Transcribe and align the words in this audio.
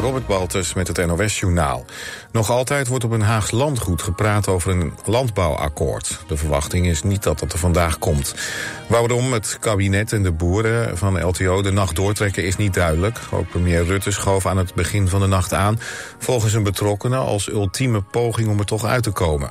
Robert 0.00 0.26
Baltus 0.26 0.74
met 0.74 0.88
het 0.88 1.06
NOS-journaal. 1.06 1.84
Nog 2.30 2.50
altijd 2.50 2.88
wordt 2.88 3.04
op 3.04 3.10
een 3.10 3.22
Haags 3.22 3.50
landgoed 3.50 4.02
gepraat 4.02 4.48
over 4.48 4.70
een 4.70 4.92
landbouwakkoord. 5.04 6.18
De 6.26 6.36
verwachting 6.36 6.86
is 6.86 7.02
niet 7.02 7.22
dat 7.22 7.38
dat 7.38 7.52
er 7.52 7.58
vandaag 7.58 7.98
komt. 7.98 8.34
Waarom 8.88 9.32
het 9.32 9.56
kabinet 9.60 10.12
en 10.12 10.22
de 10.22 10.32
boeren 10.32 10.98
van 10.98 11.22
LTO 11.24 11.62
de 11.62 11.70
nacht 11.70 11.96
doortrekken 11.96 12.44
is 12.44 12.56
niet 12.56 12.74
duidelijk. 12.74 13.18
Ook 13.30 13.48
premier 13.48 13.84
Rutte 13.84 14.10
schoof 14.10 14.46
aan 14.46 14.56
het 14.56 14.74
begin 14.74 15.08
van 15.08 15.20
de 15.20 15.26
nacht 15.26 15.52
aan... 15.52 15.80
volgens 16.18 16.52
een 16.52 16.62
betrokkenen 16.62 17.18
als 17.18 17.48
ultieme 17.48 18.02
poging 18.02 18.48
om 18.48 18.58
er 18.58 18.64
toch 18.64 18.84
uit 18.84 19.02
te 19.02 19.10
komen. 19.10 19.50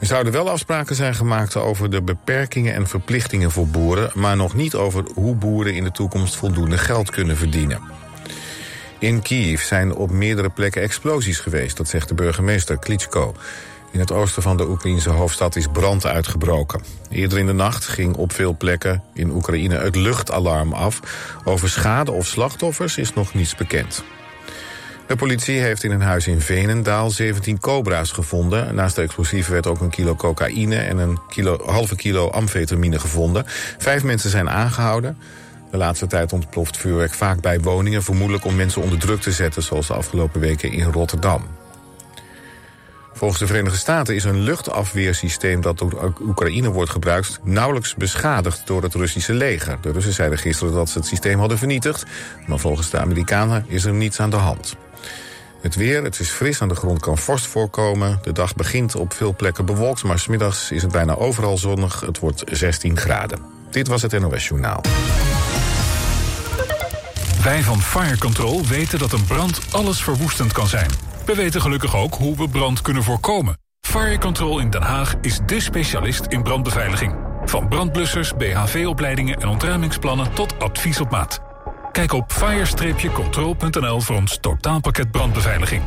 Er 0.00 0.06
zouden 0.06 0.32
wel 0.32 0.50
afspraken 0.50 0.94
zijn 0.96 1.14
gemaakt 1.14 1.56
over 1.56 1.90
de 1.90 2.02
beperkingen 2.02 2.74
en 2.74 2.86
verplichtingen 2.86 3.50
voor 3.50 3.66
boeren... 3.66 4.10
maar 4.14 4.36
nog 4.36 4.54
niet 4.54 4.74
over 4.74 5.04
hoe 5.14 5.34
boeren 5.34 5.74
in 5.74 5.84
de 5.84 5.92
toekomst 5.92 6.36
voldoende 6.36 6.78
geld 6.78 7.10
kunnen 7.10 7.36
verdienen. 7.36 8.08
In 9.00 9.22
Kiev 9.22 9.62
zijn 9.62 9.94
op 9.94 10.10
meerdere 10.10 10.48
plekken 10.48 10.82
explosies 10.82 11.38
geweest, 11.38 11.76
dat 11.76 11.88
zegt 11.88 12.08
de 12.08 12.14
burgemeester 12.14 12.78
Klitschko. 12.78 13.34
In 13.90 14.00
het 14.00 14.12
oosten 14.12 14.42
van 14.42 14.56
de 14.56 14.68
Oekraïnse 14.68 15.10
hoofdstad 15.10 15.56
is 15.56 15.66
brand 15.72 16.06
uitgebroken. 16.06 16.80
Eerder 17.10 17.38
in 17.38 17.46
de 17.46 17.52
nacht 17.52 17.86
ging 17.86 18.16
op 18.16 18.32
veel 18.32 18.56
plekken 18.56 19.02
in 19.14 19.30
Oekraïne 19.30 19.74
het 19.74 19.96
luchtalarm 19.96 20.72
af. 20.72 21.00
Over 21.44 21.68
schade 21.68 22.10
of 22.10 22.26
slachtoffers 22.26 22.96
is 22.96 23.14
nog 23.14 23.34
niets 23.34 23.54
bekend. 23.54 24.04
De 25.06 25.16
politie 25.16 25.58
heeft 25.58 25.84
in 25.84 25.90
een 25.90 26.00
huis 26.00 26.26
in 26.26 26.40
Venendaal 26.40 27.10
17 27.10 27.60
cobra's 27.60 28.12
gevonden. 28.12 28.74
Naast 28.74 28.96
de 28.96 29.02
explosieven 29.02 29.52
werd 29.52 29.66
ook 29.66 29.80
een 29.80 29.90
kilo 29.90 30.14
cocaïne 30.14 30.76
en 30.76 30.98
een 30.98 31.18
kilo, 31.28 31.58
halve 31.66 31.96
kilo 31.96 32.28
amfetamine 32.28 33.00
gevonden. 33.00 33.44
Vijf 33.78 34.02
mensen 34.02 34.30
zijn 34.30 34.50
aangehouden. 34.50 35.18
De 35.70 35.76
laatste 35.76 36.06
tijd 36.06 36.32
ontploft 36.32 36.76
vuurwerk 36.76 37.14
vaak 37.14 37.40
bij 37.40 37.60
woningen... 37.60 38.02
vermoedelijk 38.02 38.44
om 38.44 38.56
mensen 38.56 38.82
onder 38.82 38.98
druk 38.98 39.20
te 39.20 39.32
zetten... 39.32 39.62
zoals 39.62 39.86
de 39.86 39.94
afgelopen 39.94 40.40
weken 40.40 40.72
in 40.72 40.92
Rotterdam. 40.92 41.42
Volgens 43.12 43.40
de 43.40 43.46
Verenigde 43.46 43.78
Staten 43.78 44.14
is 44.14 44.24
een 44.24 44.40
luchtafweersysteem... 44.40 45.60
dat 45.60 45.78
door 45.78 46.14
Oekraïne 46.20 46.70
wordt 46.70 46.90
gebruikt... 46.90 47.40
nauwelijks 47.42 47.94
beschadigd 47.94 48.66
door 48.66 48.82
het 48.82 48.94
Russische 48.94 49.32
leger. 49.32 49.78
De 49.80 49.92
Russen 49.92 50.12
zeiden 50.12 50.38
gisteren 50.38 50.74
dat 50.74 50.88
ze 50.88 50.98
het 50.98 51.06
systeem 51.06 51.38
hadden 51.38 51.58
vernietigd... 51.58 52.04
maar 52.46 52.58
volgens 52.58 52.90
de 52.90 52.98
Amerikanen 52.98 53.64
is 53.68 53.84
er 53.84 53.92
niets 53.92 54.20
aan 54.20 54.30
de 54.30 54.36
hand. 54.36 54.76
Het 55.60 55.74
weer, 55.74 56.04
het 56.04 56.20
is 56.20 56.28
fris, 56.30 56.62
aan 56.62 56.68
de 56.68 56.74
grond 56.74 57.00
kan 57.00 57.18
vorst 57.18 57.46
voorkomen. 57.46 58.18
De 58.22 58.32
dag 58.32 58.54
begint 58.54 58.94
op 58.94 59.12
veel 59.12 59.34
plekken 59.36 59.64
bewolkt... 59.64 60.02
maar 60.02 60.18
smiddags 60.18 60.70
is 60.70 60.82
het 60.82 60.92
bijna 60.92 61.14
overal 61.14 61.58
zonnig. 61.58 62.00
Het 62.00 62.18
wordt 62.18 62.42
16 62.46 62.96
graden. 62.96 63.59
Dit 63.70 63.88
was 63.88 64.02
het 64.02 64.20
NOS 64.20 64.48
Journaal. 64.48 64.80
Wij 67.42 67.62
van 67.62 67.80
Fire 67.80 68.18
Control 68.18 68.66
weten 68.66 68.98
dat 68.98 69.12
een 69.12 69.24
brand 69.24 69.60
alles 69.70 70.02
verwoestend 70.02 70.52
kan 70.52 70.66
zijn. 70.66 70.90
We 71.26 71.34
weten 71.34 71.60
gelukkig 71.60 71.96
ook 71.96 72.14
hoe 72.14 72.36
we 72.36 72.48
brand 72.48 72.82
kunnen 72.82 73.02
voorkomen. 73.02 73.58
Fire 73.80 74.18
Control 74.18 74.58
in 74.58 74.70
Den 74.70 74.82
Haag 74.82 75.14
is 75.20 75.40
dé 75.46 75.60
specialist 75.60 76.26
in 76.26 76.42
brandbeveiliging. 76.42 77.14
Van 77.44 77.68
brandblussers, 77.68 78.32
BHV-opleidingen 78.36 79.40
en 79.40 79.48
ontruimingsplannen 79.48 80.34
tot 80.34 80.58
advies 80.58 81.00
op 81.00 81.10
maat. 81.10 81.40
Kijk 81.92 82.12
op 82.12 82.32
fire-control.nl 82.32 84.00
voor 84.00 84.16
ons 84.16 84.38
totaalpakket 84.40 85.10
brandbeveiliging. 85.10 85.82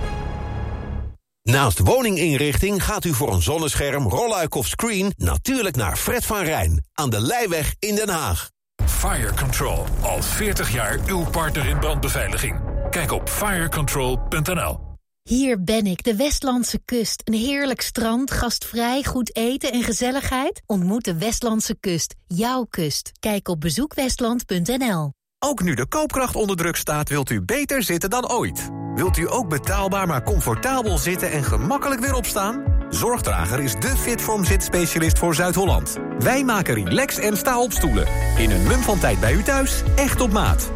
Naast 1.44 1.80
woninginrichting 1.80 2.84
gaat 2.84 3.06
u 3.06 3.14
voor 3.14 3.34
een 3.34 3.42
zonnescherm, 3.42 4.08
rolluik 4.08 4.56
of 4.56 4.68
screen... 4.68 5.14
natuurlijk 5.18 5.76
naar 5.76 5.98
Fred 5.98 6.26
van 6.26 6.44
Rijn 6.44 6.86
aan 6.94 7.10
de 7.10 7.22
Leiweg 7.22 7.76
in 7.80 7.96
Den 7.96 8.10
Haag. 8.10 8.50
Fire 8.86 9.34
Control. 9.34 9.86
Al 10.02 10.22
40 10.22 10.74
jaar 10.74 11.00
uw 11.08 11.26
partner 11.26 11.66
in 11.66 11.80
brandbeveiliging. 11.80 12.60
Kijk 12.90 13.12
op 13.12 13.30
firecontrol.nl. 13.30 14.80
Hier 15.24 15.64
ben 15.64 15.86
ik, 15.86 16.04
de 16.04 16.16
Westlandse 16.16 16.80
kust. 16.86 17.22
Een 17.24 17.34
heerlijk 17.34 17.82
strand, 17.82 18.32
gastvrij, 18.32 19.04
goed 19.04 19.36
eten 19.36 19.72
en 19.72 19.84
gezelligheid. 19.84 20.62
Ontmoet 20.66 21.06
de 21.06 21.18
Westlandse 21.18 21.76
kust, 21.80 22.16
jouw 22.28 22.66
kust. 22.70 23.12
Kijk 23.20 23.48
op 23.48 23.60
bezoekwestland.nl. 23.62 25.14
Ook 25.40 25.62
nu 25.62 25.74
de 25.76 25.88
koopkracht 25.88 26.36
onder 26.36 26.56
druk 26.56 26.76
staat, 26.76 27.10
wilt 27.10 27.30
u 27.30 27.42
beter 27.42 27.84
zitten 27.84 28.10
dan 28.10 28.32
ooit. 28.32 28.70
Wilt 28.96 29.18
u 29.18 29.32
ook 29.32 29.50
betaalbaar 29.50 30.08
maar 30.08 30.24
comfortabel 30.24 30.98
zitten 30.98 31.32
en 31.32 31.44
gemakkelijk 31.44 32.02
weer 32.02 32.14
opstaan? 32.14 32.64
Zorgdrager 32.90 33.60
is 33.60 33.74
de 33.74 33.98
Fitform 33.98 34.46
zitspecialist 34.46 35.20
voor 35.20 35.36
Zuid-Holland. 35.36 35.98
Wij 36.20 36.44
maken 36.44 36.74
relax 36.74 37.18
en 37.18 37.38
sta 37.38 37.60
op 37.60 37.72
stoelen. 37.72 38.08
In 38.38 38.52
een 38.52 38.64
mum 38.64 38.82
van 38.82 39.00
tijd 39.00 39.20
bij 39.20 39.34
u 39.34 39.44
thuis, 39.44 39.84
echt 39.96 40.22
op 40.22 40.32
maat. 40.32 40.72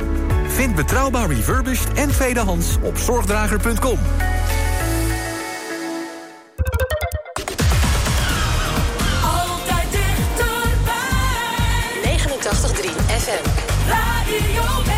Vind 0.48 0.76
betrouwbaar 0.76 1.28
refurbished 1.28 1.94
en 1.94 2.10
tweedehands 2.10 2.78
op 2.82 2.98
zorgdrager.com. 2.98 4.00
Altijd 9.24 9.92
dichterbij. 9.92 10.98
89.3 12.04 12.90
FM. 13.08 13.50
Radio 13.90 14.96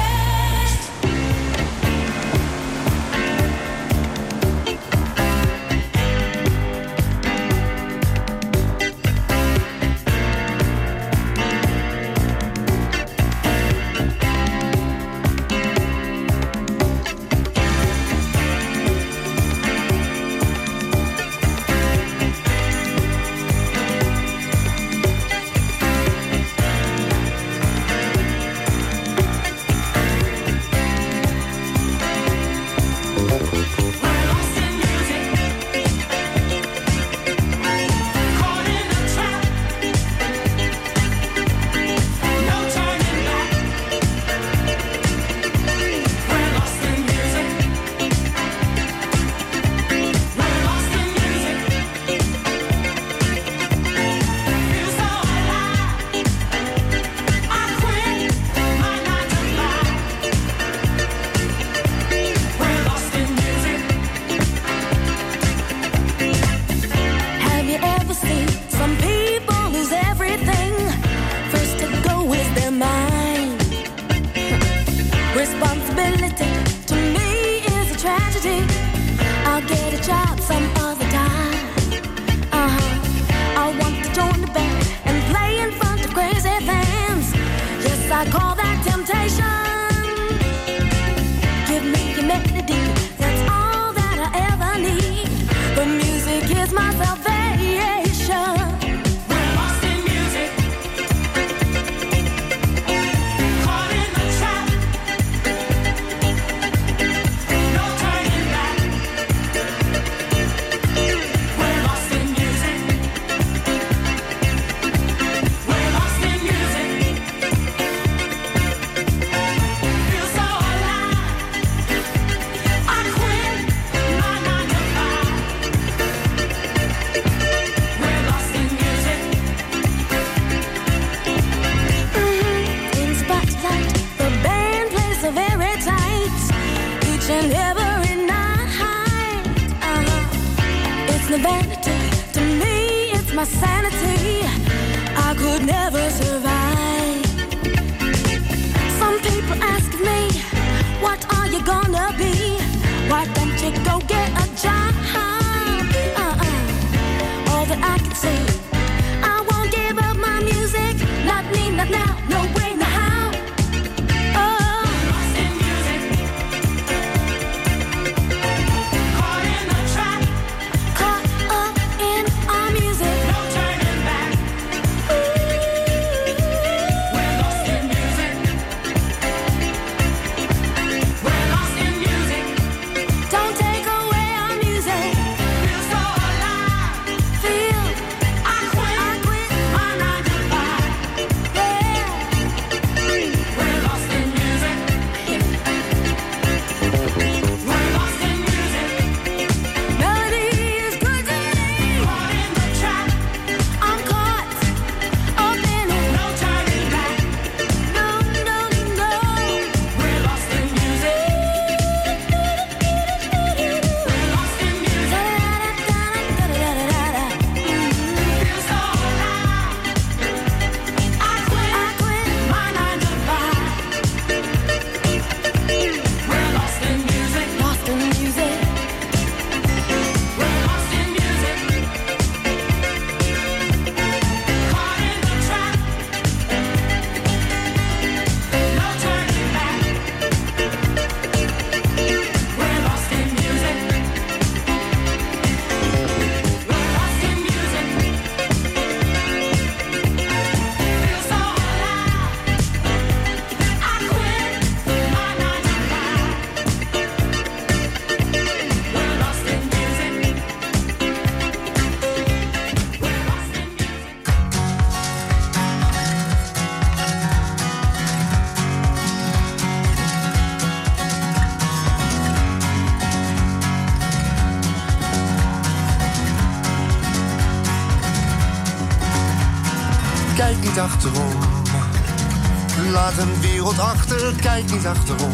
Kijk 284.59 284.71
niet 284.71 284.85
achterom. 284.85 285.31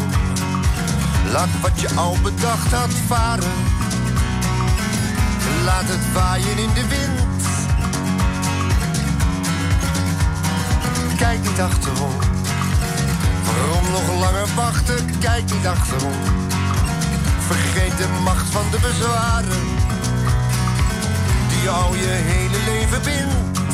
Laat 1.32 1.48
wat 1.60 1.80
je 1.80 1.94
al 1.94 2.16
bedacht 2.22 2.72
had 2.72 2.92
varen. 3.06 3.52
Laat 5.64 5.84
het 5.84 6.12
waaien 6.12 6.58
in 6.58 6.72
de 6.74 6.86
wind. 6.88 7.42
Kijk 11.16 11.42
niet 11.42 11.60
achterom. 11.60 12.16
Waarom 13.44 13.90
nog 13.90 14.18
langer 14.20 14.48
wachten? 14.54 15.18
Kijk 15.18 15.52
niet 15.52 15.66
achterom. 15.66 16.20
Vergeet 17.46 17.98
de 17.98 18.08
macht 18.24 18.50
van 18.50 18.64
de 18.70 18.78
bezwaren. 18.80 19.64
Die 21.48 21.68
al 21.70 21.94
je 21.94 22.06
hele 22.06 22.58
leven 22.64 23.02
bindt. 23.02 23.65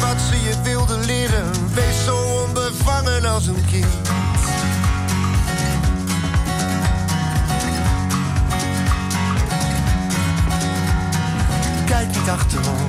Wat 0.00 0.20
ze 0.28 0.42
je 0.42 0.62
wilde 0.62 0.98
leren. 0.98 1.50
Wees 1.74 2.04
zo 2.04 2.16
onbevangen 2.46 3.24
als 3.24 3.46
een 3.46 3.64
kind. 3.70 3.86
Kijk 11.86 12.06
niet 12.06 12.28
achterom. 12.28 12.86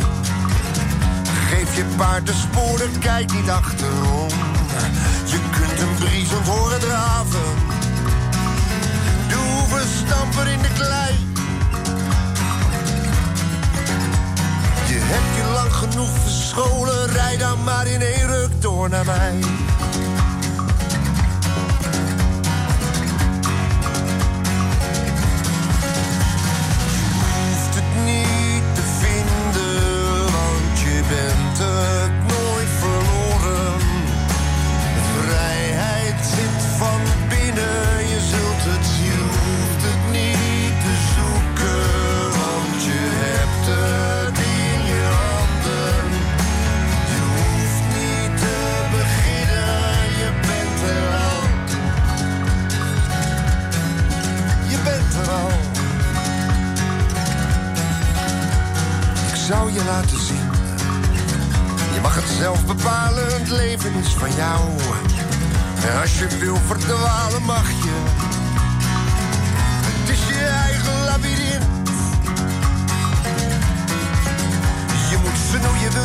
Geef 1.50 1.76
je 1.76 1.86
paard 1.98 2.26
de 2.26 2.34
sporen, 2.34 3.00
kijk 3.00 3.34
niet 3.34 3.50
achterom. 3.50 4.30
Je 5.26 5.40
kunt 5.52 5.80
een 5.80 5.96
briesend 5.96 6.48
horen 6.48 6.80
raven. 6.80 7.56
De 9.28 9.36
hoeven 9.36 9.88
stampen 10.06 10.48
in 10.48 10.62
de 10.62 10.70
klei. 10.74 11.31
lang 15.62 15.74
genoeg 15.74 16.10
verscholen. 16.24 17.08
Rij 17.08 17.38
dan 17.38 17.63
maar 17.63 17.88
in 17.88 18.02
één 18.02 18.28
ruk 18.28 18.62
door 18.62 18.90
naar 18.90 19.06
mij. 19.06 19.40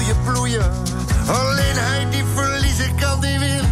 je 0.05 0.15
vloeien. 0.25 0.73
Alleen 1.27 1.77
hij 1.77 2.07
die 2.11 2.25
verliezen 2.35 2.95
kan, 2.95 3.21
die 3.21 3.39
wil. 3.39 3.65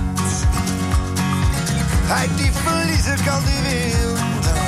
Hij 2.07 2.29
die 2.37 2.53
verliezen 2.53 3.25
kan, 3.25 3.43
die 3.45 3.61
wil. 3.63 4.64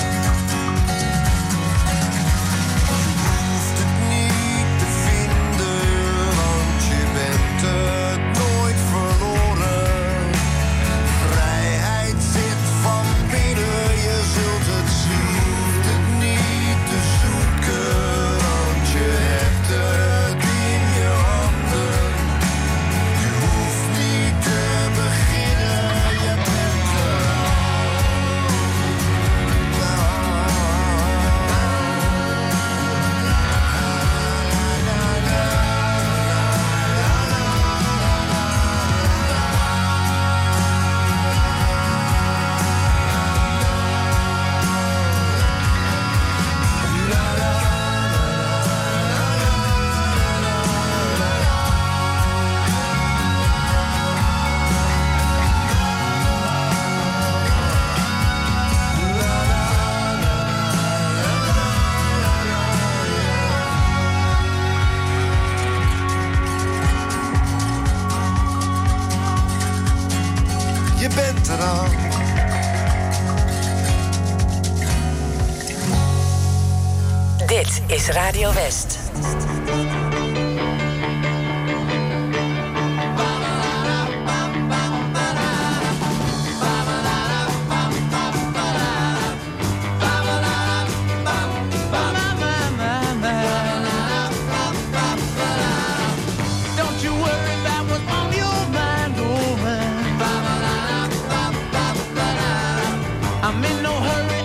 I'm 103.49 103.62
in 103.62 103.81
no 103.81 103.93
hurry, 103.93 104.36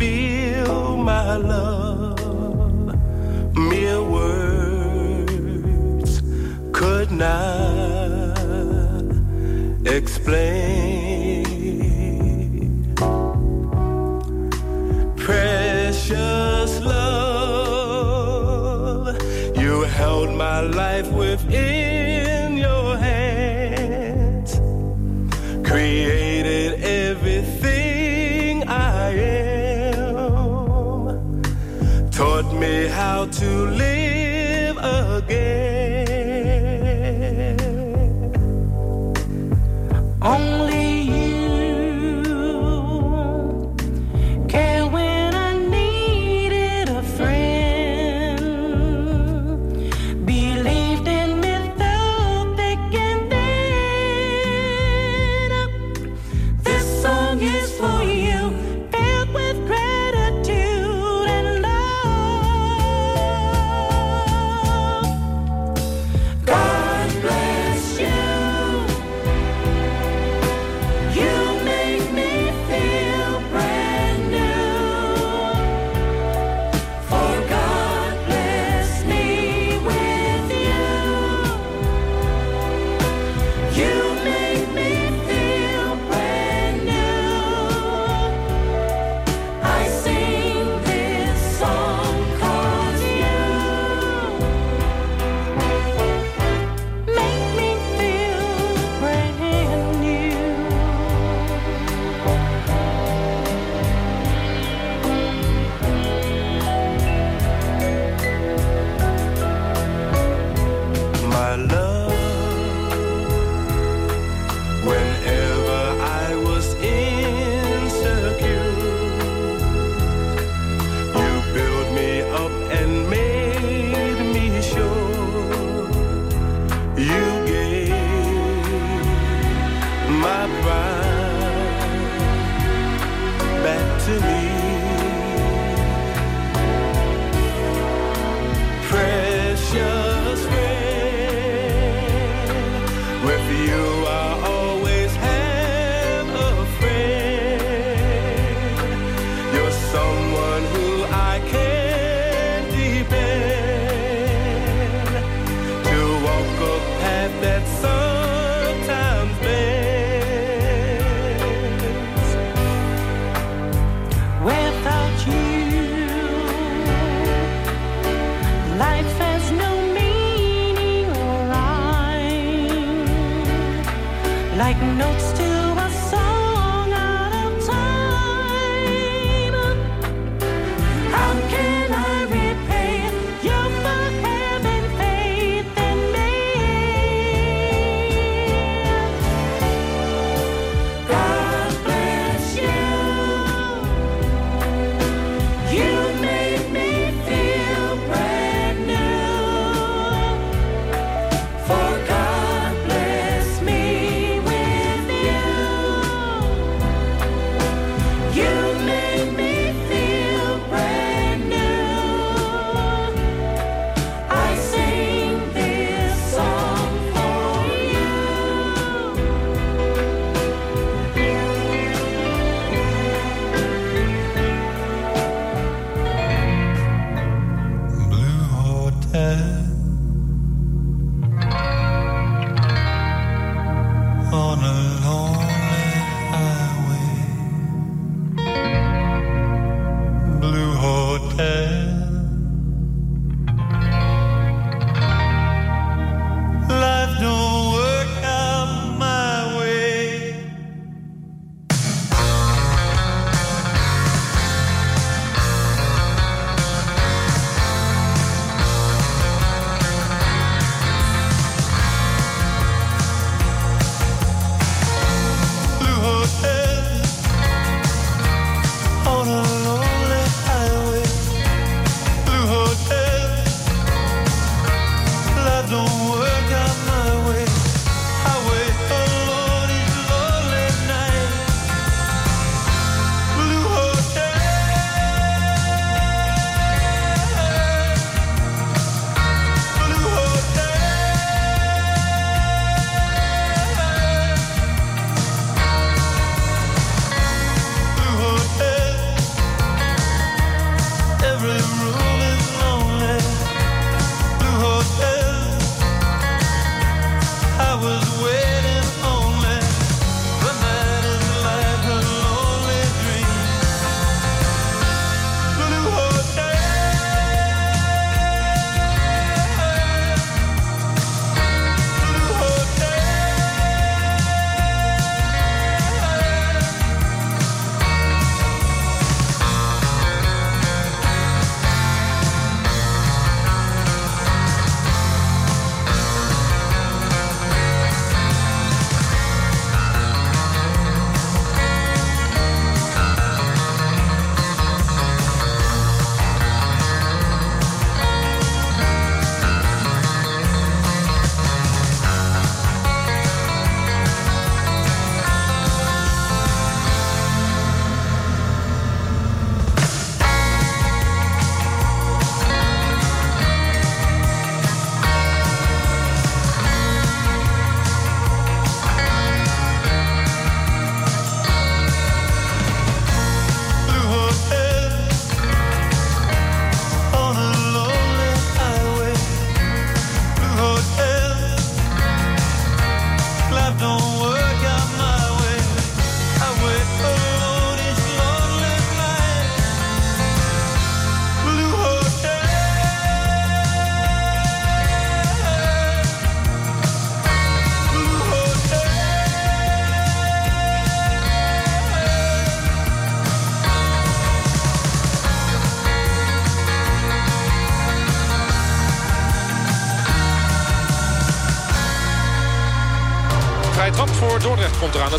feel, 0.00 0.96
my 0.96 1.36
love. 1.36 2.94
Mere 3.54 4.02
words 4.16 5.32
could 6.72 7.10
not 7.12 8.38
explain. 9.84 10.69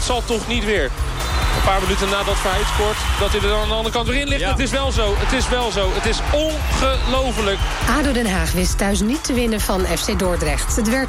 Dat 0.02 0.10
zal 0.10 0.38
toch 0.38 0.48
niet 0.48 0.66
weer. 0.66 0.84
Een 0.84 1.64
paar 1.66 1.82
minuten 1.82 2.10
nadat 2.10 2.38
Verheid 2.38 2.66
scoort, 2.74 2.98
dat 3.20 3.32
hij 3.32 3.42
er 3.42 3.48
dan 3.48 3.62
aan 3.62 3.68
de 3.68 3.74
andere 3.74 3.96
kant 3.96 4.08
weer 4.08 4.20
in 4.20 4.28
ligt. 4.28 4.46
Het 4.46 4.60
is 4.60 4.72
wel 4.72 4.92
zo, 4.92 5.14
het 5.18 5.34
is 5.34 5.50
wel 5.50 5.72
zo. 5.72 5.90
Het 5.94 6.06
is 6.06 6.20
ongelooflijk. 6.32 7.58
ADO 7.90 8.12
Den 8.12 8.32
Haag 8.32 8.52
wist 8.52 8.78
thuis 8.78 9.02
niet 9.02 9.24
te 9.24 9.34
winnen 9.34 9.62
van 9.62 9.86
FC 9.86 10.20
Dordrecht. 10.20 10.76
Het 10.76 10.90
werd 10.90 11.08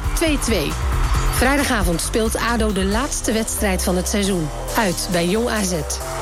2-2. 0.49 0.53
Vrijdagavond 1.31 2.01
speelt 2.01 2.37
ADO 2.37 2.71
de 2.71 2.85
laatste 2.85 3.31
wedstrijd 3.31 3.83
van 3.83 3.95
het 3.95 4.09
seizoen. 4.09 4.49
Uit 4.77 5.07
bij 5.11 5.27
Jong 5.27 5.49
AZ. 5.49 5.73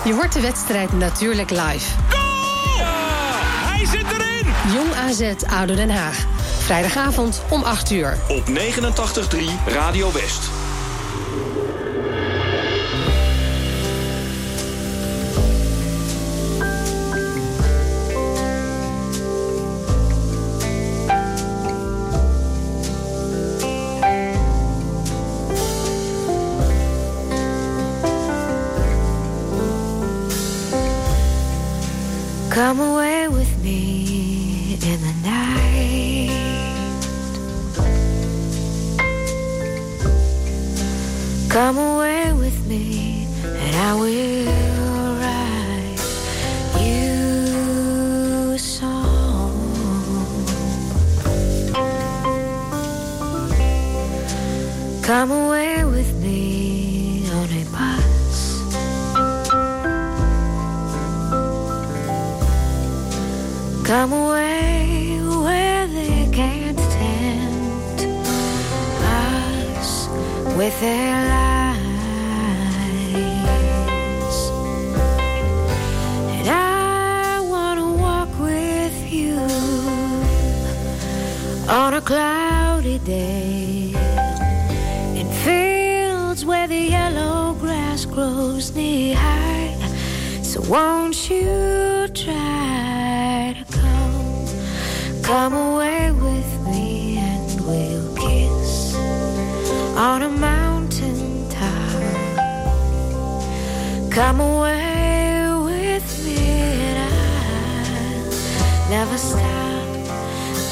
Je 0.04 0.14
hoort 0.14 0.34
de 0.34 0.42
wedstrijd 0.42 0.94
natuurlijk 0.94 1.50
live. 1.50 1.92
Hij 3.66 3.86
zit 3.86 4.06
erin! 4.12 4.74
Jong 4.74 4.94
AZ 4.96 5.44
ADO 5.62 5.76
Den 5.76 5.90
Haag. 5.90 6.26
Vrijdagavond 6.60 7.42
om 7.50 7.64
8 7.64 7.92
uur. 7.92 8.18
Op 8.28 8.48
89.3 8.48 8.54
Radio 9.68 10.12
West. 10.12 10.61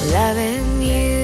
Loving 0.08 0.82
you. 0.82 1.19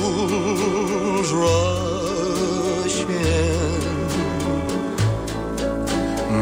Fools 0.00 1.32
rush 1.32 2.98
in, 3.04 4.06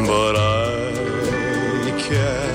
but 0.07 0.35
I 0.35 1.91
can't 1.99 2.48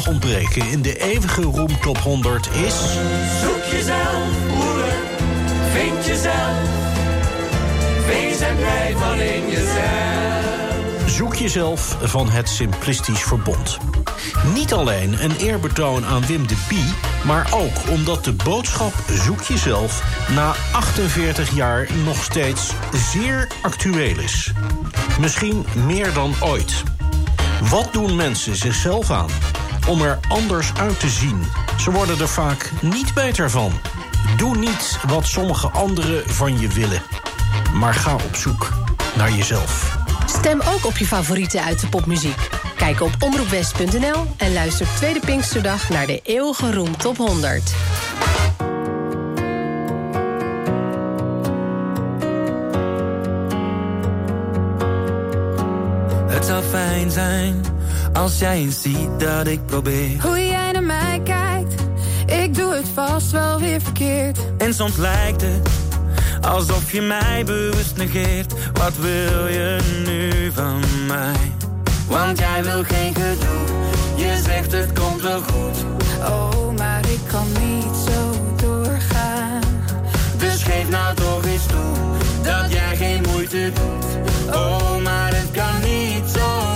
mag 0.00 0.08
ontbreken 0.08 0.70
in 0.70 0.82
de 0.82 0.98
eeuwige 0.98 1.42
Roem 1.42 1.80
Top 1.80 1.98
100 1.98 2.48
is... 2.54 2.74
Zoek 3.40 3.64
jezelf, 3.70 4.28
broeder. 4.46 4.92
Vind 5.72 6.06
jezelf. 6.06 6.58
Wees 8.06 8.40
en 8.40 8.56
blijf 8.56 8.98
van 8.98 9.20
in 9.20 9.48
jezelf. 9.48 11.10
Zoek 11.10 11.34
jezelf 11.34 11.96
van 12.02 12.30
het 12.30 12.48
Simplistisch 12.48 13.22
Verbond. 13.22 13.78
Niet 14.54 14.72
alleen 14.72 15.24
een 15.24 15.36
eerbetoon 15.36 16.04
aan 16.04 16.26
Wim 16.26 16.46
de 16.46 16.64
Bie... 16.68 16.94
maar 17.24 17.48
ook 17.52 17.88
omdat 17.90 18.24
de 18.24 18.32
boodschap 18.32 18.92
Zoek 19.24 19.42
jezelf... 19.42 20.02
na 20.34 20.54
48 20.72 21.54
jaar 21.54 21.88
nog 22.04 22.22
steeds 22.22 22.70
zeer 23.12 23.48
actueel 23.62 24.18
is. 24.18 24.52
Misschien 25.20 25.66
meer 25.86 26.12
dan 26.12 26.34
ooit. 26.40 26.82
Wat 27.70 27.92
doen 27.92 28.16
mensen 28.16 28.56
zichzelf 28.56 29.10
aan 29.10 29.28
om 29.90 30.02
er 30.02 30.18
anders 30.28 30.74
uit 30.74 31.00
te 31.00 31.08
zien? 31.08 31.42
Ze 31.78 31.90
worden 31.90 32.20
er 32.20 32.28
vaak 32.28 32.70
niet 32.80 33.14
beter 33.14 33.50
van. 33.50 33.72
Doe 34.36 34.56
niet 34.56 34.98
wat 35.08 35.26
sommige 35.26 35.68
anderen 35.68 36.30
van 36.30 36.60
je 36.60 36.68
willen. 36.68 37.02
Maar 37.72 37.94
ga 37.94 38.14
op 38.14 38.36
zoek 38.36 38.72
naar 39.16 39.32
jezelf. 39.32 39.98
Stem 40.26 40.60
ook 40.60 40.86
op 40.86 40.96
je 40.96 41.06
favorieten 41.06 41.64
uit 41.64 41.80
de 41.80 41.88
popmuziek. 41.88 42.48
Kijk 42.76 43.00
op 43.00 43.10
omroepwest.nl 43.18 44.26
en 44.36 44.52
luister 44.52 44.86
tweede 44.96 45.20
Pinksterdag 45.20 45.88
naar 45.88 46.06
de 46.06 46.20
eeuwige 46.22 46.72
roem 46.72 46.96
top 46.96 47.16
100. 47.16 47.74
als 58.30 58.38
jij 58.38 58.58
eens 58.58 58.82
ziet 58.82 59.08
dat 59.18 59.46
ik 59.46 59.66
probeer. 59.66 60.22
Hoe 60.22 60.46
jij 60.46 60.72
naar 60.72 60.82
mij 60.82 61.20
kijkt, 61.24 61.74
ik 62.26 62.54
doe 62.54 62.74
het 62.74 62.86
vast 62.94 63.30
wel 63.30 63.58
weer 63.58 63.80
verkeerd. 63.80 64.38
En 64.58 64.74
soms 64.74 64.96
lijkt 64.96 65.40
het 65.40 65.68
alsof 66.40 66.92
je 66.92 67.00
mij 67.02 67.44
bewust 67.44 67.96
negeert. 67.96 68.52
Wat 68.72 68.92
wil 68.98 69.46
je 69.46 69.78
nu 70.04 70.52
van 70.52 70.80
mij? 71.06 71.52
Want 72.08 72.38
jij 72.38 72.64
wil 72.64 72.82
geen 72.82 73.14
gedoe, 73.14 73.76
je 74.16 74.40
zegt 74.44 74.72
het 74.72 74.92
komt 74.92 75.22
wel 75.22 75.40
goed. 75.40 75.84
Oh, 76.20 76.76
maar 76.76 77.00
ik 77.00 77.20
kan 77.26 77.46
niet 77.60 77.96
zo 78.06 78.34
doorgaan. 78.56 79.60
Dus 80.36 80.62
geef 80.62 80.88
nou 80.88 81.14
toch 81.14 81.44
eens 81.44 81.66
toe 81.66 81.94
dat 82.42 82.72
jij 82.72 82.96
geen 82.96 83.22
moeite 83.32 83.72
doet. 83.74 84.54
Oh, 84.54 84.96
maar 85.02 85.34
het 85.34 85.50
kan 85.50 85.80
niet 85.80 86.28
zo 86.34 86.69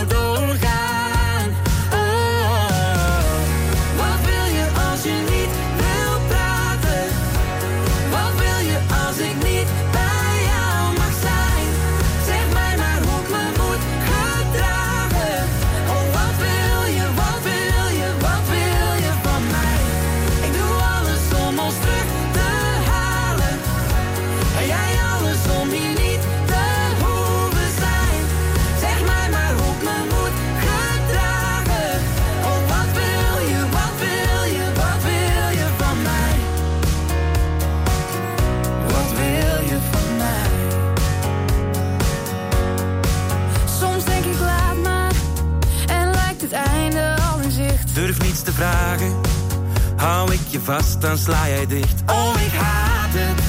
Hou 49.96 50.32
ik 50.32 50.40
je 50.48 50.60
vast, 50.60 51.00
dan 51.00 51.18
sla 51.18 51.48
jij 51.48 51.66
dicht. 51.66 52.02
Oh, 52.06 52.34
ik 52.46 52.52
haat 52.52 53.10
het, 53.10 53.42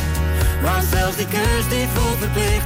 want 0.63 0.83
zelfs 0.91 1.17
die 1.17 1.27
keus 1.27 1.69
die 1.69 1.87
voelt 1.93 2.17
verplicht. 2.17 2.63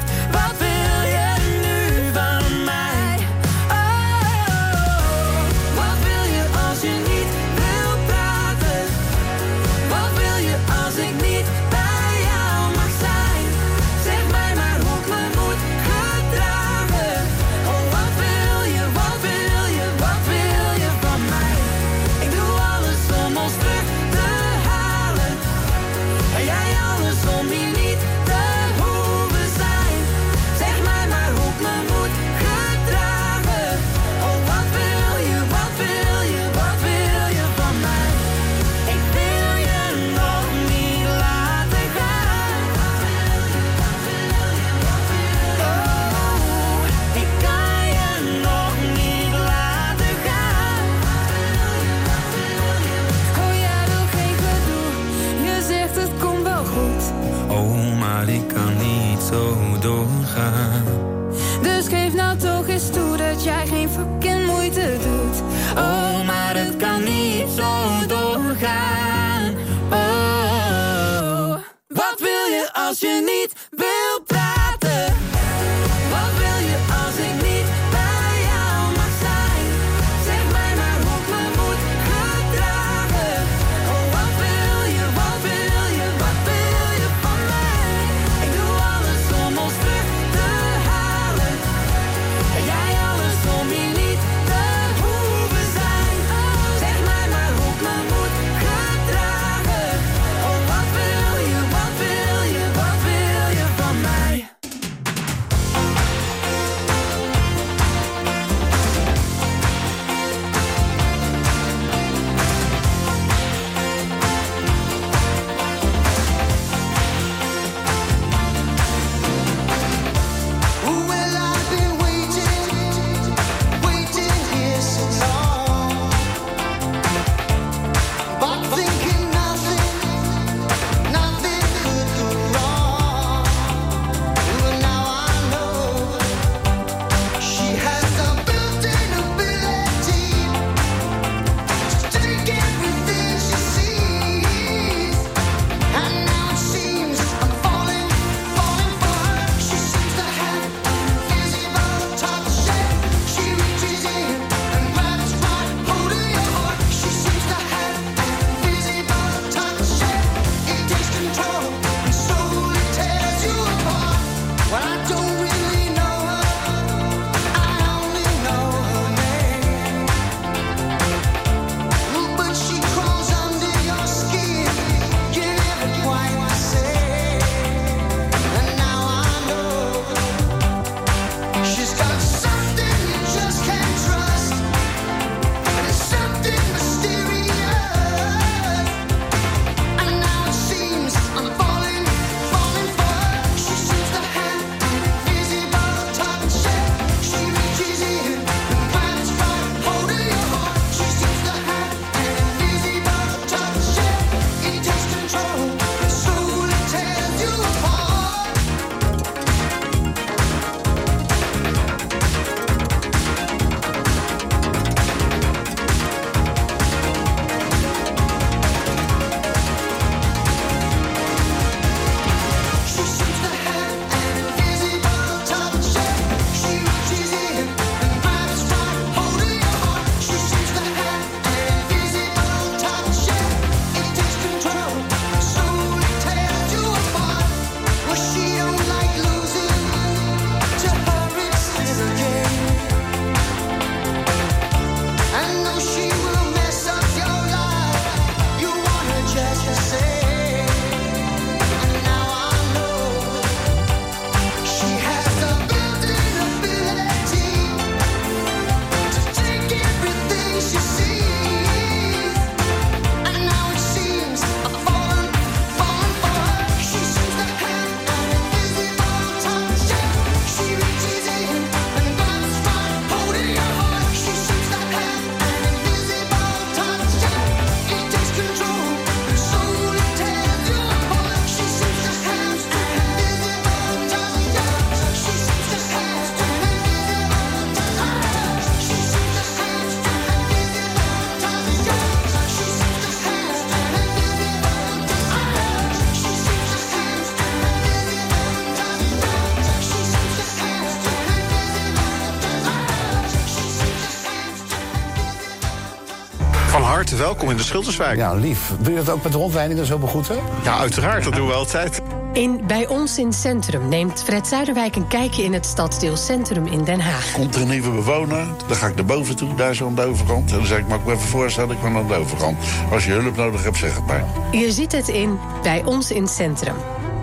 Welkom 307.20 307.50
in 307.50 307.58
de 307.58 307.64
Schilderswijk. 307.64 308.18
Ja, 308.18 308.34
lief. 308.34 308.72
Doe 308.80 308.94
je 308.94 309.04
dat 309.04 309.10
ook 309.10 309.24
met 309.24 309.34
rondleidingen 309.34 309.86
zo 309.86 309.98
begroeten? 309.98 310.40
Ja, 310.64 310.78
uiteraard. 310.78 311.24
Dat 311.24 311.34
doen 311.34 311.48
we 311.48 311.54
altijd. 311.54 312.02
In 312.34 312.62
Bij 312.68 312.88
ons 312.88 313.18
in 313.18 313.34
Centrum 313.34 313.90
neemt 313.90 314.24
Fred 314.24 314.48
Zuiderwijk 314.48 314.96
een 314.96 315.08
kijkje 315.08 315.44
in 315.44 315.54
het 315.54 315.66
stadsdeel 315.66 316.18
Centrum 316.18 316.68
in 316.68 316.84
Den 316.84 317.00
Haag. 317.00 317.32
Komt 317.32 317.56
er 317.56 317.62
een 317.62 317.68
nieuwe 317.68 317.92
bewoner, 317.92 318.48
dan 318.68 318.78
ga 318.78 318.88
ik 318.88 318.96
naar 318.96 319.06
boven 319.06 319.36
toe, 319.36 319.56
daar 319.56 319.76
zo 319.76 319.88
aan 319.88 319.96
de 319.96 320.02
overkant. 320.02 320.52
En 320.52 320.58
dan 320.58 320.66
zeg 320.66 320.80
ik, 320.80 320.88
mag 320.88 321.00
ik 321.00 321.06
me 321.06 321.12
even 321.14 321.28
voorstellen, 321.28 321.76
ik 321.76 321.82
ben 321.82 321.96
aan 321.96 322.08
de 322.08 322.16
overkant. 322.16 322.58
Als 322.92 323.06
je 323.06 323.12
hulp 323.12 323.36
nodig 323.36 323.64
hebt, 323.64 323.78
zeg 323.78 323.96
het 323.96 324.06
maar. 324.06 324.26
Je 324.52 324.72
ziet 324.72 324.92
het 324.92 325.08
in 325.08 325.40
Bij 325.64 325.84
ons 325.86 326.12
in 326.12 326.28
Centrum. 326.28 326.76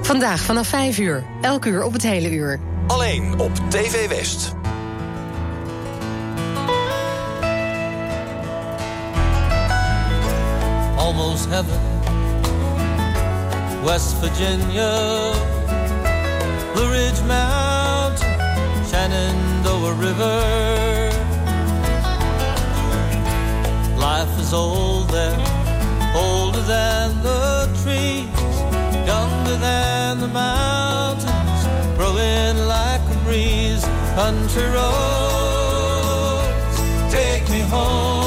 Vandaag 0.02 0.40
vanaf 0.40 0.66
5 0.66 0.98
uur, 0.98 1.24
elk 1.40 1.64
uur 1.64 1.84
op 1.84 1.92
het 1.92 2.02
hele 2.02 2.30
uur. 2.30 2.60
Alleen 2.86 3.38
op 3.38 3.50
TV 3.68 4.08
West. 4.08 4.55
Heaven. 11.48 11.80
West 13.84 14.16
Virginia, 14.16 15.32
Blue 16.74 16.90
Ridge 16.90 17.22
Mountain, 17.22 18.34
Shenandoah 18.90 19.94
River. 19.94 21.12
Life 23.96 24.40
is 24.40 24.52
old 24.52 25.08
there, 25.10 25.38
older 26.14 26.62
than 26.62 27.22
the 27.22 27.68
trees, 27.82 28.26
younger 29.06 29.56
than 29.56 30.20
the 30.20 30.28
mountains, 30.28 31.66
growing 31.96 32.58
like 32.66 33.00
a 33.00 33.18
breeze. 33.24 33.84
Country 34.16 34.64
roads, 34.64 34.82
take 37.12 37.48
me 37.50 37.60
home 37.60 38.25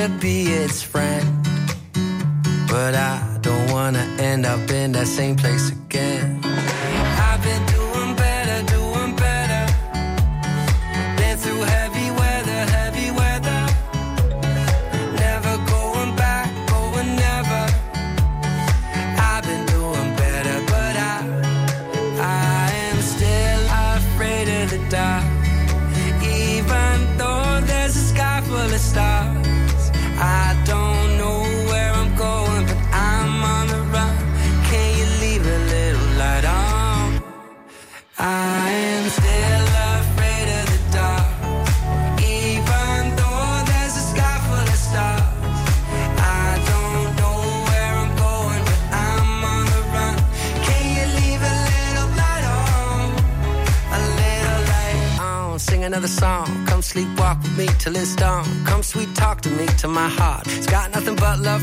recipe 0.00 0.49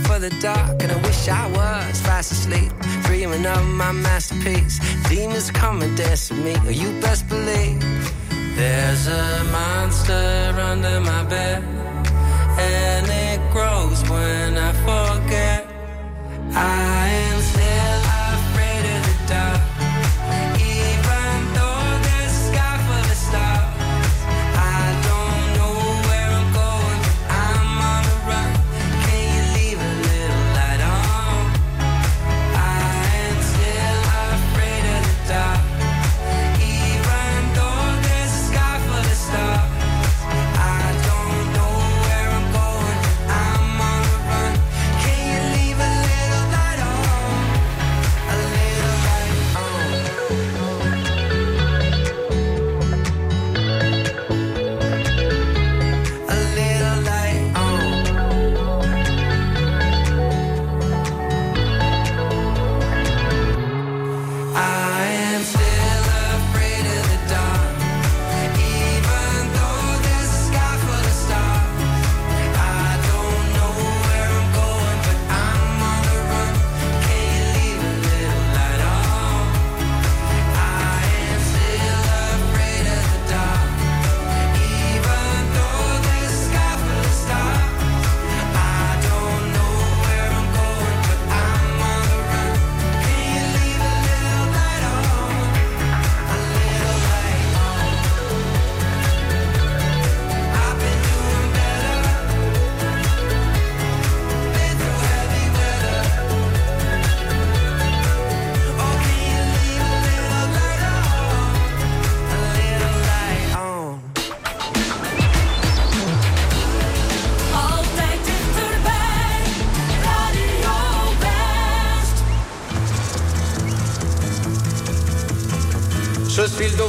for 0.07 0.19
the 0.19 0.29
dark, 0.41 0.81
and 0.81 0.91
I 0.91 0.95
wish 1.07 1.27
I 1.27 1.45
was 1.47 1.99
fast 2.01 2.31
asleep. 2.31 2.71
Dreaming 3.03 3.45
of 3.45 3.63
my 3.65 3.91
masterpiece. 3.91 4.79
Demons 5.09 5.51
come 5.51 5.81
and 5.81 5.95
dance 5.97 6.29
with 6.29 6.41
me, 6.45 6.55
or 6.67 6.71
you 6.71 6.89
best 7.01 7.27
believe. 7.27 7.81
There's 8.55 9.07
a 9.07 9.43
monster 9.51 10.55
under 10.71 10.99
my 11.01 11.23
bed, 11.25 11.61
and 12.57 13.05
it 13.25 13.39
grows 13.51 13.99
when 14.09 14.57
I 14.57 14.71
forget. 14.87 15.67
I 16.53 17.07
am. 17.09 17.56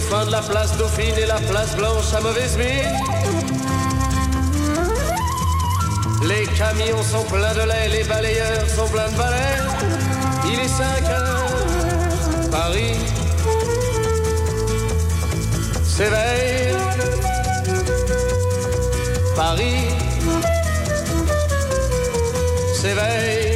Dauphin 0.09 0.27
de 0.27 0.31
la 0.31 0.41
place 0.41 0.77
Dauphine 0.77 1.15
et 1.19 1.27
la 1.27 1.37
place 1.37 1.77
Blanche 1.77 2.15
à 2.17 2.21
mauvaise 2.21 2.57
mine. 2.57 2.67
Les 6.27 6.47
camions 6.57 7.03
sont 7.03 7.25
pleins 7.25 7.55
de 7.55 7.69
lait, 7.69 7.89
les 7.91 8.05
balayeurs 8.05 8.69
sont 8.75 8.89
pleins 8.89 9.11
de 9.11 9.17
balais. 9.17 9.59
Il 10.47 10.59
est 10.59 10.69
5 10.69 10.85
heures, 11.11 11.47
Paris 12.51 12.97
s'éveille. 15.85 16.75
Paris 19.37 19.89
s'éveille. 22.75 23.48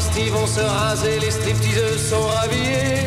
Travestis 0.00 0.30
vont 0.30 0.46
se 0.46 0.60
raser, 0.60 1.18
les 1.20 1.30
stripteaseuses 1.30 2.08
sont 2.08 2.26
rhabillées. 2.26 3.06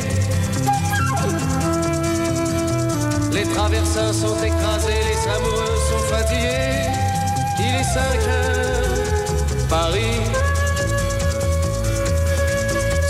Les 3.32 3.46
traversins 3.46 4.14
sont 4.14 4.38
écrasés, 4.44 5.02
les 5.12 5.32
amoureux 5.32 5.78
sont 5.90 6.04
fatigués. 6.14 6.90
Il 7.60 7.76
est 7.76 7.84
5 7.84 8.00
heures, 8.30 9.68
Paris 9.70 10.22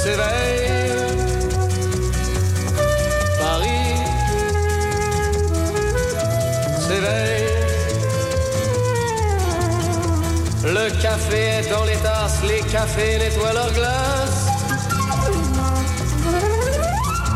s'éveille. 0.03 0.91
Paris 3.39 3.95
s'éveille. 6.88 7.43
Le 10.64 10.89
café 11.01 11.59
est 11.59 11.70
dans 11.70 11.84
les 11.84 11.97
tasses, 11.97 12.41
les 12.47 12.61
cafés 12.72 13.18
nettoient 13.18 13.53
leurs 13.53 13.74
glaces. 13.74 14.47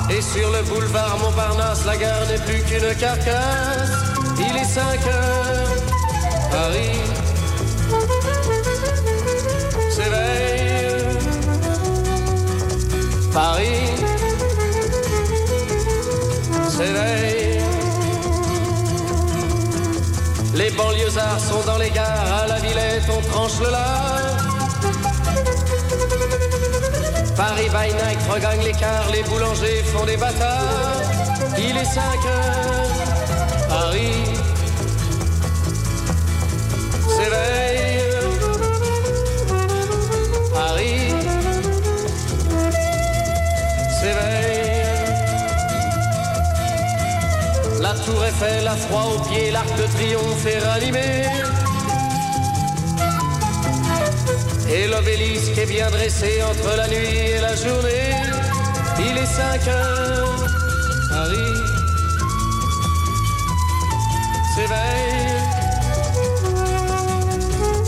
Et 0.10 0.22
sur 0.22 0.50
le 0.50 0.64
boulevard 0.64 1.18
Montparnasse, 1.20 1.86
la 1.86 1.98
gare 1.98 2.26
n'est 2.28 2.40
plus 2.40 2.62
qu'une 2.64 2.96
carcasse. 2.96 3.92
Il 4.40 4.56
est 4.56 4.64
5 4.64 4.82
heures, 5.08 5.68
Paris 6.52 7.00
s'éveille. 9.92 10.68
Paris 13.34 13.66
s'éveille. 16.70 17.27
Banlieusards 20.78 21.40
sont 21.40 21.64
dans 21.66 21.78
les 21.78 21.90
gares, 21.90 22.44
à 22.44 22.48
la 22.48 22.60
Villette 22.60 23.10
on 23.10 23.22
tranche 23.30 23.60
le 23.60 23.72
lard. 23.72 24.38
Paris 27.36 27.70
by 27.70 27.94
night 27.94 28.20
regagne 28.32 28.64
l'écart, 28.64 29.10
les 29.12 29.24
boulangers 29.24 29.84
font 29.84 30.06
des 30.06 30.18
bâtards. 30.18 31.02
Il 31.58 31.76
est 31.78 31.86
5 31.86 32.02
heures, 32.02 33.68
Paris 33.70 34.37
froid 48.88 49.16
aux 49.16 49.20
pieds, 49.30 49.52
l'arc 49.52 49.70
de 49.78 49.86
triomphe 49.96 50.46
est 50.46 50.60
ranimé. 50.60 51.26
Et 54.70 54.88
l'obélisque 54.88 55.58
est 55.58 55.66
bien 55.66 55.90
dressé 55.90 56.42
entre 56.44 56.76
la 56.76 56.88
nuit 56.88 57.18
et 57.36 57.40
la 57.40 57.56
journée. 57.56 58.12
Il 59.00 59.18
est 59.18 59.26
5 59.26 59.68
heures, 59.68 60.48
Paris 61.10 61.78
s'éveille. 64.56 65.38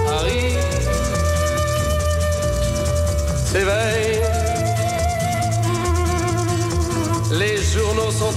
Paris 0.06 0.58
s'éveille. 3.52 3.99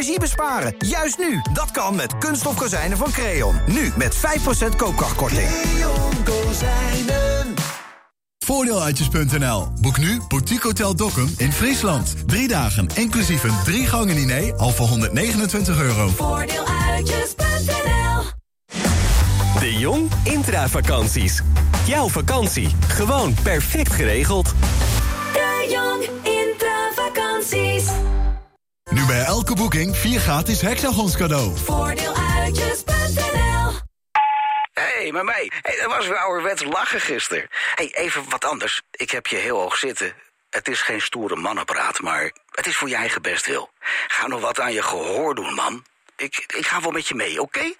Energie 0.00 0.20
besparen. 0.20 0.74
Juist 0.78 1.18
nu. 1.18 1.40
Dat 1.52 1.70
kan 1.70 1.94
met 1.94 2.18
kunststof 2.18 2.54
kozijnen 2.54 2.98
van 2.98 3.10
Creon. 3.10 3.60
Nu 3.66 3.92
met 3.96 4.16
5% 4.16 4.20
koopkrachtkorting. 4.76 5.48
Voordeeluitjes.nl. 8.38 9.68
Boek 9.80 9.98
nu 9.98 10.20
Boutique 10.28 10.66
Hotel 10.66 10.96
Dokkum 10.96 11.34
in 11.36 11.52
Friesland. 11.52 12.28
Drie 12.28 12.48
dagen, 12.48 12.88
inclusief 12.94 13.42
een 13.42 13.58
drie 13.64 13.86
gangen 13.86 14.14
diner, 14.14 14.54
al 14.54 14.70
voor 14.70 14.86
129 14.86 15.80
euro. 15.80 16.08
Voordeeluitjes.nl 16.08 18.22
De 19.60 19.74
Jong 19.78 20.10
Intravakanties. 20.24 21.42
Jouw 21.86 22.08
vakantie. 22.08 22.68
Gewoon 22.88 23.34
perfect 23.42 23.92
geregeld. 23.92 24.54
De 25.32 25.66
Jong 25.70 26.29
bij 29.10 29.24
elke 29.24 29.54
boeking 29.54 29.96
vier 29.96 30.20
gratis 30.20 30.60
hexagons 30.60 31.16
cadeau. 31.16 31.56
Voordeeluitjes.nl 31.56 33.72
Hé, 34.72 35.10
hey, 35.10 35.12
mij. 35.12 35.52
Hey, 35.62 35.76
dat 35.80 35.96
was 35.96 36.06
weer 36.06 36.16
ouderwets 36.16 36.64
lachen 36.64 37.00
gisteren. 37.00 37.48
hey, 37.74 37.90
even 37.94 38.22
wat 38.28 38.44
anders. 38.44 38.82
Ik 38.90 39.10
heb 39.10 39.26
je 39.26 39.36
heel 39.36 39.60
hoog 39.60 39.76
zitten. 39.76 40.14
Het 40.50 40.68
is 40.68 40.82
geen 40.82 41.00
stoere 41.00 41.36
mannenpraat, 41.36 42.00
maar 42.00 42.32
het 42.50 42.66
is 42.66 42.76
voor 42.76 42.88
je 42.88 42.94
eigen 42.94 43.22
best 43.22 43.46
wil. 43.46 43.70
Ga 44.08 44.26
nog 44.26 44.40
wat 44.40 44.60
aan 44.60 44.72
je 44.72 44.82
gehoor 44.82 45.34
doen, 45.34 45.54
man. 45.54 45.84
Ik, 46.16 46.44
ik 46.56 46.66
ga 46.66 46.80
wel 46.80 46.90
met 46.90 47.08
je 47.08 47.14
mee, 47.14 47.42
oké? 47.42 47.72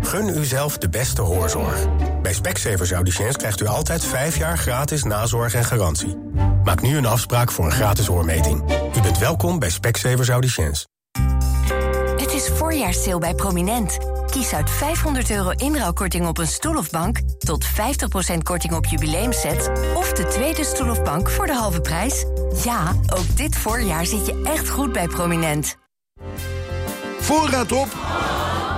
Gun 0.00 0.38
uzelf 0.38 0.78
de 0.78 0.88
beste 0.88 1.22
hoorzorg. 1.22 1.86
Bij 2.22 2.34
Specsavers 2.34 2.92
Audiciëns 2.92 3.36
krijgt 3.36 3.60
u 3.60 3.66
altijd 3.66 4.04
5 4.04 4.36
jaar 4.36 4.58
gratis 4.58 5.02
nazorg 5.02 5.54
en 5.54 5.64
garantie. 5.64 6.16
Maak 6.64 6.82
nu 6.82 6.96
een 6.96 7.06
afspraak 7.06 7.50
voor 7.50 7.64
een 7.64 7.72
gratis 7.72 8.06
hoormeting. 8.06 8.62
U 8.96 9.00
bent 9.00 9.18
welkom 9.18 9.58
bij 9.58 9.70
Specsavers 9.70 10.28
Audiciëns. 10.28 10.86
Het 12.16 12.32
is 12.32 12.48
voorjaarssale 12.48 13.18
bij 13.18 13.34
Prominent. 13.34 13.98
Kies 14.30 14.54
uit 14.54 14.70
500 14.70 15.30
euro 15.30 15.50
inruilkorting 15.50 16.26
op 16.26 16.38
een 16.38 16.46
stoel 16.46 16.76
of 16.76 16.90
bank... 16.90 17.20
tot 17.38 17.66
50% 17.66 17.68
korting 18.42 18.74
op 18.74 18.86
jubileumsets... 18.86 19.68
of 19.94 20.12
de 20.12 20.26
tweede 20.26 20.64
stoel 20.64 20.90
of 20.90 21.02
bank 21.02 21.30
voor 21.30 21.46
de 21.46 21.54
halve 21.54 21.80
prijs. 21.80 22.24
Ja, 22.64 22.96
ook 23.06 23.36
dit 23.36 23.56
voorjaar 23.56 24.06
zit 24.06 24.26
je 24.26 24.42
echt 24.44 24.68
goed 24.68 24.92
bij 24.92 25.06
Prominent. 25.06 25.76
Voorraad 27.20 27.72
op? 27.72 27.88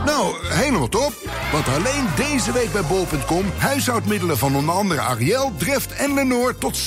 Nou, 0.09 0.35
helemaal 0.43 0.89
top. 0.89 1.13
Want 1.53 1.69
alleen 1.69 2.07
deze 2.17 2.53
week 2.53 2.73
bij 2.73 2.83
bol.com 2.83 3.45
huishoudmiddelen 3.57 4.39
van 4.39 4.57
onder 4.57 4.75
andere 4.75 5.01
Ariel, 5.01 5.53
Dreft 5.57 5.93
en 5.93 6.15
Lenore 6.15 6.55
tot 6.59 6.79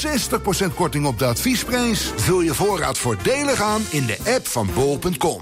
60% 0.66 0.76
korting 0.76 1.06
op 1.06 1.20
de 1.20 1.26
adviesprijs. 1.26 2.12
Vul 2.16 2.42
je 2.42 2.54
voorraad 2.54 2.98
voordelig 2.98 3.62
aan 3.62 3.82
in 3.90 4.06
de 4.06 4.18
app 4.36 4.48
van 4.48 4.70
bol.com. 4.74 5.42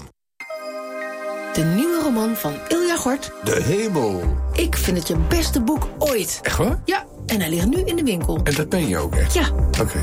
De 1.52 1.62
nieuwe 1.62 2.00
roman 2.02 2.36
van 2.36 2.52
Ilja 2.68 2.96
Gort. 2.96 3.32
De 3.44 3.62
hemel. 3.62 4.36
Ik 4.52 4.76
vind 4.76 4.96
het 4.96 5.08
je 5.08 5.16
beste 5.16 5.60
boek 5.60 5.88
ooit. 5.98 6.38
Echt 6.42 6.56
waar? 6.56 6.80
Ja, 6.84 7.04
en 7.26 7.40
hij 7.40 7.50
ligt 7.50 7.66
nu 7.66 7.82
in 7.84 7.96
de 7.96 8.02
winkel. 8.02 8.40
En 8.44 8.54
dat 8.54 8.68
ben 8.68 8.88
je 8.88 8.98
ook 8.98 9.14
echt? 9.14 9.32
Ja. 9.32 9.48
Oké. 9.80 10.00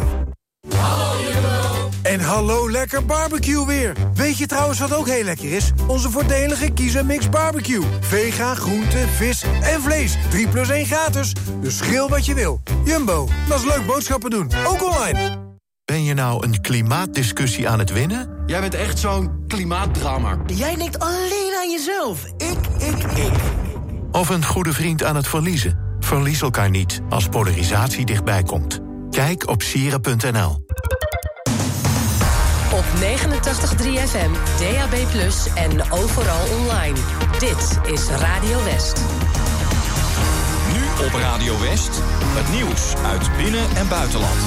En 2.07 2.19
hallo 2.19 2.71
lekker 2.71 3.05
barbecue 3.05 3.65
weer. 3.65 3.93
Weet 4.13 4.37
je 4.37 4.45
trouwens 4.45 4.79
wat 4.79 4.93
ook 4.93 5.07
heel 5.07 5.23
lekker 5.23 5.51
is? 5.51 5.71
Onze 5.87 6.11
voordelige 6.11 6.71
Kiezer 6.71 7.05
Mix 7.05 7.29
Barbecue. 7.29 7.83
Vega, 7.99 8.55
groente, 8.55 8.97
vis 9.15 9.43
en 9.61 9.81
vlees. 9.81 10.17
3 10.29 10.47
plus 10.47 10.69
1 10.69 10.85
gratis. 10.85 11.33
Dus 11.61 11.77
schil 11.77 12.09
wat 12.09 12.25
je 12.25 12.33
wil. 12.33 12.61
Jumbo, 12.85 13.27
dat 13.47 13.59
is 13.59 13.65
leuk 13.65 13.85
boodschappen 13.85 14.29
doen. 14.29 14.51
Ook 14.65 14.83
online. 14.83 15.37
Ben 15.85 16.03
je 16.03 16.13
nou 16.13 16.45
een 16.45 16.61
klimaatdiscussie 16.61 17.69
aan 17.69 17.79
het 17.79 17.91
winnen? 17.91 18.29
Jij 18.45 18.59
bent 18.59 18.73
echt 18.73 18.99
zo'n 18.99 19.43
klimaatdrama. 19.47 20.37
Jij 20.45 20.75
denkt 20.75 20.99
alleen 20.99 21.53
aan 21.61 21.71
jezelf. 21.71 22.25
Ik, 22.25 22.57
ik, 22.77 23.03
ik. 23.03 23.33
Of 24.11 24.29
een 24.29 24.45
goede 24.45 24.73
vriend 24.73 25.03
aan 25.03 25.15
het 25.15 25.27
verliezen? 25.27 25.79
Verlies 25.99 26.41
elkaar 26.41 26.69
niet 26.69 27.01
als 27.09 27.27
polarisatie 27.27 28.05
dichtbij 28.05 28.43
komt. 28.43 28.79
Kijk 29.09 29.47
op 29.47 29.61
sieren.nl. 29.61 30.65
Op 32.77 32.85
89.3 32.85 34.07
FM, 34.07 34.31
DAB+, 34.59 34.93
en 35.55 35.91
overal 35.91 36.47
online. 36.59 36.97
Dit 37.39 37.79
is 37.93 38.07
Radio 38.07 38.63
West. 38.63 39.01
Nu 40.73 41.05
op 41.05 41.13
Radio 41.13 41.59
West, 41.59 42.01
het 42.13 42.49
nieuws 42.55 42.95
uit 43.05 43.37
binnen- 43.37 43.75
en 43.75 43.87
buitenland. 43.87 44.39